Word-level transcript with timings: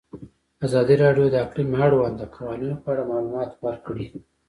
ازادي 0.65 0.95
راډیو 1.03 1.25
د 1.31 1.35
اقلیم 1.45 1.69
د 1.73 1.77
اړونده 1.85 2.25
قوانینو 2.35 2.75
په 2.83 2.87
اړه 2.93 3.03
معلومات 3.11 3.51
ورکړي. 3.65 4.05